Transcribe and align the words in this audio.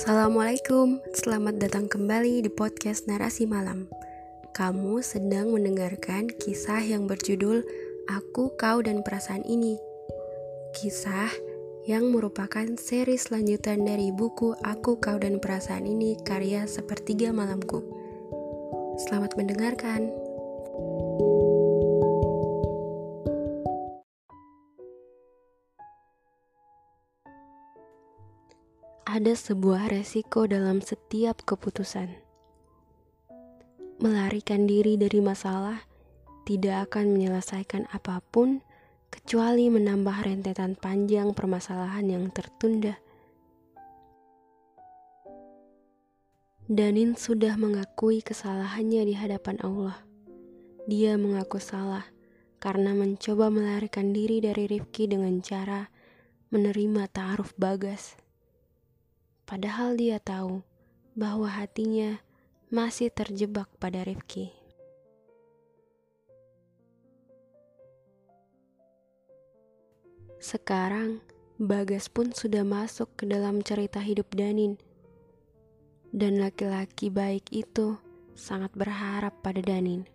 Assalamualaikum, 0.00 0.96
selamat 1.12 1.60
datang 1.60 1.84
kembali 1.84 2.40
di 2.40 2.48
podcast 2.48 3.04
Narasi 3.04 3.44
Malam. 3.44 3.84
Kamu 4.56 5.04
sedang 5.04 5.52
mendengarkan 5.52 6.32
kisah 6.40 6.80
yang 6.80 7.04
berjudul 7.04 7.60
Aku, 8.08 8.48
Kau, 8.56 8.80
dan 8.80 9.04
Perasaan 9.04 9.44
Ini. 9.44 9.76
Kisah 10.72 11.28
yang 11.84 12.16
merupakan 12.16 12.64
seri 12.80 13.20
selanjutan 13.20 13.84
dari 13.84 14.08
buku 14.08 14.56
Aku, 14.64 14.96
Kau, 14.96 15.20
dan 15.20 15.36
Perasaan 15.36 15.84
Ini 15.84 16.16
karya 16.24 16.64
Sepertiga 16.64 17.28
Malamku. 17.36 17.84
Selamat 19.04 19.36
mendengarkan. 19.36 20.08
Ada 29.10 29.34
sebuah 29.34 29.90
resiko 29.90 30.46
dalam 30.46 30.78
setiap 30.78 31.42
keputusan. 31.42 32.14
Melarikan 33.98 34.70
diri 34.70 34.94
dari 34.94 35.18
masalah 35.18 35.82
tidak 36.46 36.86
akan 36.86 37.18
menyelesaikan 37.18 37.90
apa 37.90 38.22
pun 38.30 38.62
kecuali 39.10 39.66
menambah 39.66 40.14
rentetan 40.14 40.78
panjang 40.78 41.34
permasalahan 41.34 42.06
yang 42.06 42.30
tertunda. 42.30 43.02
Danin 46.70 47.18
sudah 47.18 47.58
mengakui 47.58 48.22
kesalahannya 48.22 49.10
di 49.10 49.18
hadapan 49.18 49.58
Allah. 49.66 50.06
Dia 50.86 51.18
mengaku 51.18 51.58
salah 51.58 52.06
karena 52.62 52.94
mencoba 52.94 53.50
melarikan 53.50 54.14
diri 54.14 54.38
dari 54.38 54.70
Rifki 54.70 55.10
dengan 55.10 55.42
cara 55.42 55.90
menerima 56.54 57.10
ta'aruf 57.10 57.58
bagas 57.58 58.29
padahal 59.50 59.98
dia 59.98 60.22
tahu 60.22 60.62
bahwa 61.18 61.50
hatinya 61.50 62.22
masih 62.70 63.10
terjebak 63.10 63.66
pada 63.82 64.06
Rifki. 64.06 64.54
Sekarang, 70.38 71.18
Bagas 71.60 72.08
pun 72.08 72.32
sudah 72.32 72.64
masuk 72.64 73.20
ke 73.20 73.28
dalam 73.28 73.60
cerita 73.60 74.00
hidup 74.00 74.32
Danin. 74.32 74.80
Dan 76.08 76.40
laki-laki 76.40 77.12
baik 77.12 77.52
itu 77.52 78.00
sangat 78.32 78.72
berharap 78.72 79.36
pada 79.44 79.60
Danin. 79.60 80.08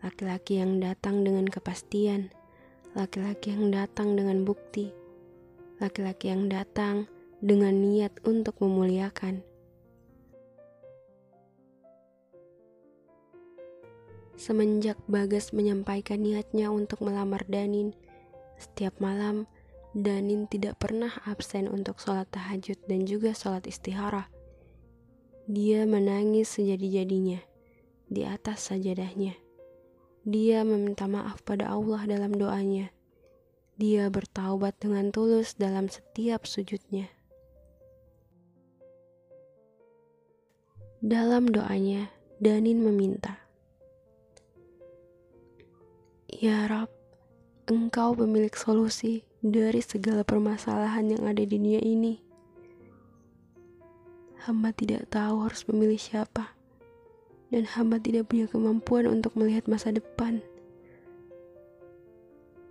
Laki-laki 0.00 0.64
yang 0.64 0.80
datang 0.80 1.20
dengan 1.20 1.44
kepastian, 1.44 2.32
laki-laki 2.96 3.52
yang 3.52 3.76
datang 3.76 4.16
dengan 4.16 4.48
bukti, 4.48 4.88
laki-laki 5.84 6.32
yang 6.32 6.48
datang 6.48 7.12
dengan 7.40 7.74
niat 7.78 8.18
untuk 8.26 8.58
memuliakan. 8.60 9.42
Semenjak 14.34 14.98
Bagas 15.06 15.54
menyampaikan 15.54 16.18
niatnya 16.18 16.68
untuk 16.74 17.06
melamar 17.06 17.46
Danin, 17.46 17.94
setiap 18.58 18.98
malam 18.98 19.46
Danin 19.94 20.50
tidak 20.50 20.82
pernah 20.82 21.14
absen 21.22 21.70
untuk 21.70 22.02
sholat 22.02 22.26
tahajud 22.34 22.74
dan 22.90 23.06
juga 23.06 23.30
sholat 23.30 23.62
istihara. 23.70 24.26
Dia 25.46 25.86
menangis 25.86 26.50
sejadi-jadinya 26.58 27.38
di 28.10 28.26
atas 28.26 28.74
sajadahnya. 28.74 29.38
Dia 30.26 30.66
meminta 30.66 31.06
maaf 31.06 31.46
pada 31.46 31.70
Allah 31.70 32.10
dalam 32.10 32.34
doanya. 32.34 32.90
Dia 33.78 34.10
bertaubat 34.10 34.82
dengan 34.82 35.14
tulus 35.14 35.54
dalam 35.54 35.86
setiap 35.86 36.42
sujudnya. 36.42 37.13
Dalam 41.04 41.52
doanya, 41.52 42.08
Danin 42.40 42.80
meminta, 42.80 43.36
Ya 46.32 46.64
Rab, 46.64 46.88
Engkau 47.68 48.16
pemilik 48.16 48.56
solusi 48.56 49.20
dari 49.44 49.84
segala 49.84 50.24
permasalahan 50.24 51.12
yang 51.12 51.28
ada 51.28 51.44
di 51.44 51.60
dunia 51.60 51.76
ini. 51.84 52.24
Hamba 54.48 54.72
tidak 54.72 55.12
tahu 55.12 55.44
harus 55.44 55.68
memilih 55.68 56.00
siapa, 56.00 56.56
dan 57.52 57.68
hamba 57.76 58.00
tidak 58.00 58.32
punya 58.32 58.48
kemampuan 58.48 59.04
untuk 59.04 59.36
melihat 59.36 59.68
masa 59.68 59.92
depan. 59.92 60.40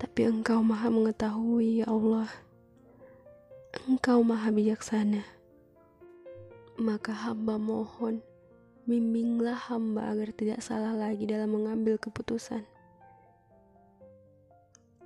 Tapi 0.00 0.32
Engkau 0.32 0.64
Maha 0.64 0.88
Mengetahui, 0.88 1.84
ya 1.84 1.92
Allah. 1.92 2.32
Engkau 3.84 4.24
Maha 4.24 4.48
Bijaksana 4.48 5.33
maka 6.74 7.14
hamba 7.14 7.54
mohon, 7.54 8.18
bimbinglah 8.84 9.56
hamba 9.56 10.10
agar 10.10 10.34
tidak 10.34 10.60
salah 10.60 10.92
lagi 10.92 11.24
dalam 11.24 11.54
mengambil 11.54 11.96
keputusan. 11.96 12.66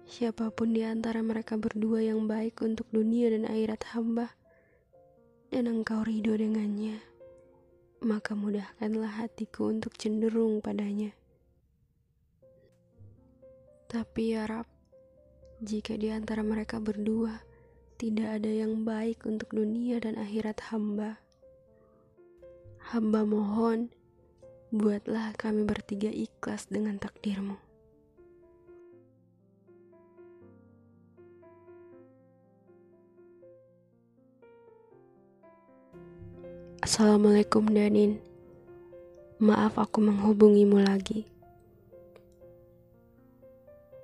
Siapa 0.09 0.49
pun 0.49 0.73
di 0.73 0.81
antara 0.89 1.21
mereka 1.21 1.61
berdua 1.61 2.01
yang 2.01 2.25
baik 2.25 2.65
untuk 2.65 2.89
dunia 2.89 3.29
dan 3.29 3.45
akhirat 3.45 3.93
hamba, 3.93 4.33
dan 5.53 5.69
engkau 5.69 6.01
ridho 6.01 6.33
dengannya, 6.33 6.97
maka 8.01 8.33
mudahkanlah 8.33 9.21
hatiku 9.21 9.69
untuk 9.69 10.01
cenderung 10.01 10.65
padanya. 10.65 11.13
Tapi 13.89 14.37
ya 14.37 14.49
Rab, 14.49 14.69
jika 15.61 15.97
di 15.97 16.09
antara 16.09 16.41
mereka 16.41 16.81
berdua 16.81 17.41
tidak 17.99 18.41
ada 18.41 18.53
yang 18.53 18.87
baik 18.87 19.27
untuk 19.27 19.51
dunia 19.53 19.99
dan 19.99 20.17
akhirat 20.17 20.73
hamba, 20.73 21.19
Hamba 22.89 23.21
mohon, 23.21 23.93
buatlah 24.73 25.37
kami 25.37 25.69
bertiga 25.69 26.09
ikhlas 26.09 26.73
dengan 26.73 26.97
takdirmu. 26.97 27.61
Assalamualaikum 36.81 37.69
Danin. 37.69 38.25
Maaf 39.37 39.77
aku 39.77 40.01
menghubungimu 40.09 40.81
lagi. 40.81 41.29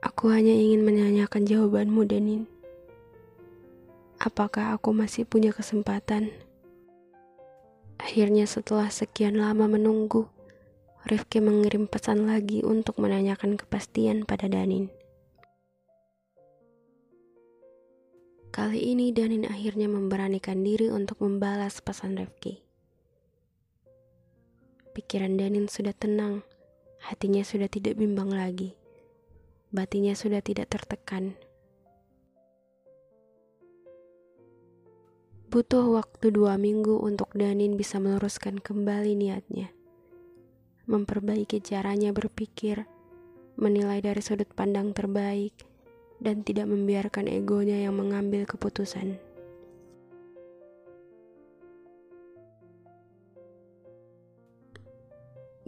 Aku 0.05 0.29
hanya 0.29 0.53
ingin 0.53 0.85
menanyakan 0.85 1.49
jawabanmu 1.49 2.05
Danin. 2.05 2.45
Apakah 4.21 4.77
aku 4.77 4.93
masih 4.93 5.25
punya 5.25 5.57
kesempatan 5.57 6.29
Akhirnya 8.15 8.47
setelah 8.47 8.95
sekian 8.95 9.43
lama 9.43 9.67
menunggu, 9.67 10.31
Rifki 11.03 11.43
mengirim 11.43 11.91
pesan 11.91 12.31
lagi 12.31 12.63
untuk 12.63 13.03
menanyakan 13.03 13.59
kepastian 13.59 14.23
pada 14.23 14.47
Danin. 14.47 14.87
Kali 18.55 18.79
ini 18.87 19.11
Danin 19.11 19.43
akhirnya 19.51 19.91
memberanikan 19.91 20.63
diri 20.63 20.95
untuk 20.95 21.27
membalas 21.27 21.83
pesan 21.83 22.15
Rifki. 22.15 22.63
Pikiran 24.95 25.35
Danin 25.35 25.67
sudah 25.67 25.91
tenang, 25.91 26.47
hatinya 27.03 27.43
sudah 27.43 27.67
tidak 27.67 27.99
bimbang 27.99 28.31
lagi, 28.31 28.79
batinya 29.75 30.15
sudah 30.15 30.39
tidak 30.39 30.71
tertekan. 30.71 31.35
Butuh 35.55 35.87
waktu 35.87 36.35
dua 36.35 36.59
minggu 36.59 36.99
untuk 36.99 37.31
Danin 37.31 37.79
bisa 37.79 38.03
meluruskan 38.03 38.59
kembali 38.59 39.15
niatnya. 39.15 39.71
Memperbaiki 40.91 41.63
caranya 41.63 42.11
berpikir, 42.11 42.91
menilai 43.55 44.03
dari 44.03 44.19
sudut 44.19 44.51
pandang 44.51 44.91
terbaik, 44.91 45.55
dan 46.19 46.43
tidak 46.43 46.67
membiarkan 46.67 47.31
egonya 47.31 47.87
yang 47.87 47.95
mengambil 47.95 48.51
keputusan. 48.51 49.15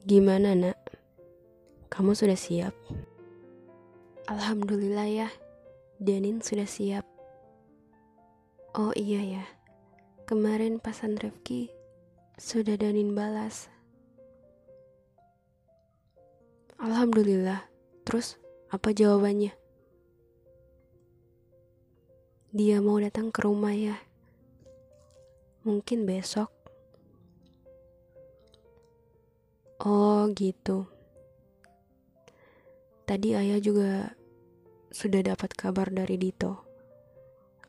Gimana 0.02 0.58
nak? 0.58 0.82
Kamu 1.94 2.10
sudah 2.18 2.34
siap? 2.34 2.74
Alhamdulillah 4.26 5.06
ya, 5.06 5.28
Danin 6.02 6.42
sudah 6.42 6.66
siap. 6.66 7.06
Oh 8.74 8.90
iya 8.98 9.22
ya, 9.22 9.46
Kemarin 10.26 10.82
pasan 10.82 11.14
Rifki 11.14 11.70
sudah 12.34 12.74
Danin 12.74 13.14
balas. 13.14 13.70
Alhamdulillah. 16.82 17.62
Terus 18.02 18.34
apa 18.66 18.90
jawabannya? 18.90 19.54
Dia 22.50 22.82
mau 22.82 22.98
datang 22.98 23.30
ke 23.30 23.38
rumah 23.46 23.70
ya. 23.70 23.94
Mungkin 25.62 26.02
besok. 26.10 26.50
Oh, 29.78 30.26
gitu. 30.34 30.90
Tadi 33.06 33.38
ayah 33.38 33.62
juga 33.62 34.10
sudah 34.90 35.22
dapat 35.22 35.54
kabar 35.54 35.86
dari 35.94 36.18
Dito. 36.18 36.66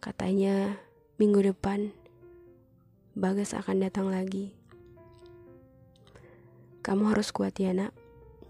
Katanya 0.02 0.74
minggu 1.22 1.54
depan 1.54 2.07
Bagas 3.18 3.58
akan 3.58 3.82
datang 3.82 4.14
lagi. 4.14 4.54
Kamu 6.86 7.10
harus 7.10 7.34
kuat 7.34 7.58
ya 7.58 7.74
nak. 7.74 7.90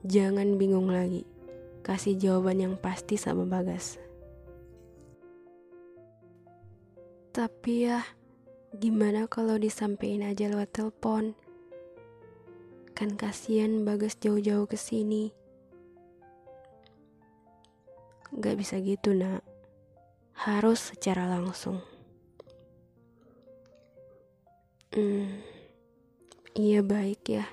Jangan 0.04 0.60
bingung 0.60 0.92
lagi. 0.92 1.24
Kasih 1.88 2.20
jawaban 2.20 2.60
yang 2.60 2.76
pasti 2.76 3.16
sama 3.16 3.48
Bagas. 3.48 3.96
Tapi 7.32 7.88
ya, 7.88 8.04
gimana 8.76 9.32
kalau 9.32 9.56
disampaikan 9.56 10.36
aja 10.36 10.52
lewat 10.52 10.76
telepon? 10.76 11.32
Kan 12.92 13.16
kasihan 13.16 13.88
Bagas 13.88 14.20
jauh-jauh 14.20 14.68
ke 14.68 14.76
sini. 14.76 15.32
Gak 18.36 18.60
bisa 18.60 18.84
gitu 18.84 19.16
nak. 19.16 19.48
Harus 20.36 20.92
secara 20.92 21.24
langsung. 21.24 21.80
Hmm, 24.98 25.30
iya 26.58 26.82
baik 26.82 27.22
ya. 27.30 27.46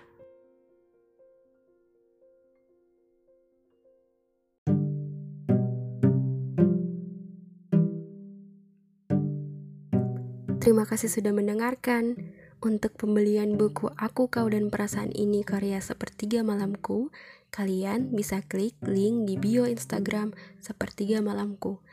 Terima 10.65 10.89
kasih 10.89 11.13
sudah 11.13 11.37
mendengarkan. 11.37 12.33
Untuk 12.65 12.97
pembelian 12.97 13.61
buku 13.61 13.93
Aku, 13.93 14.33
Kau, 14.33 14.49
dan 14.49 14.73
Perasaan 14.73 15.13
Ini 15.13 15.45
karya 15.45 15.85
Sepertiga 15.85 16.41
Malamku, 16.41 17.13
kalian 17.53 18.17
bisa 18.17 18.41
klik 18.41 18.73
link 18.81 19.29
di 19.29 19.37
bio 19.37 19.69
Instagram 19.69 20.33
Sepertiga 20.65 21.21
Malamku. 21.21 21.85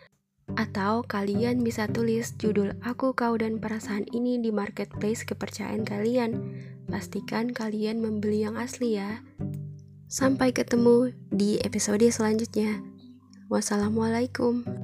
Atau 0.59 1.05
kalian 1.05 1.63
bisa 1.63 1.87
tulis 1.87 2.33
judul 2.35 2.75
Aku, 2.83 3.13
Kau, 3.13 3.37
dan 3.37 3.61
Perasaan 3.61 4.09
Ini 4.09 4.41
di 4.41 4.49
marketplace 4.49 5.23
kepercayaan 5.23 5.85
kalian. 5.87 6.31
Pastikan 6.89 7.53
kalian 7.55 8.03
membeli 8.03 8.43
yang 8.43 8.59
asli 8.59 8.99
ya. 8.99 9.23
Sampai 10.11 10.51
ketemu 10.51 11.15
di 11.31 11.61
episode 11.63 12.03
selanjutnya. 12.11 12.83
Wassalamualaikum. 13.47 14.80